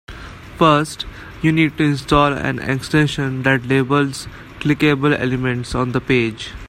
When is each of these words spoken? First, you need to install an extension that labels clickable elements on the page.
First, 0.57 1.05
you 1.43 1.51
need 1.51 1.77
to 1.77 1.83
install 1.83 2.33
an 2.33 2.57
extension 2.57 3.43
that 3.43 3.67
labels 3.67 4.25
clickable 4.59 5.15
elements 5.15 5.75
on 5.75 5.91
the 5.91 6.01
page. 6.01 6.49